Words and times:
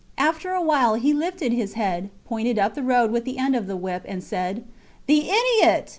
After 0.17 0.49
a 0.51 0.63
while 0.63 0.95
he 0.95 1.13
lifted 1.13 1.53
his 1.53 1.73
head, 1.73 2.09
pointed 2.25 2.57
up 2.57 2.73
the 2.73 2.81
road 2.81 3.11
with 3.11 3.23
the 3.23 3.37
end 3.37 3.55
of 3.55 3.67
the 3.67 3.77
whip, 3.77 4.01
and 4.07 4.23
said 4.23 4.63
The 5.05 5.29
idiot! 5.29 5.89